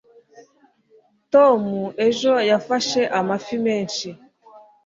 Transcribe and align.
tom 1.33 1.63
ejo 2.07 2.33
yafashe 2.49 3.01
amafi 3.19 3.55
menshi 3.65 4.07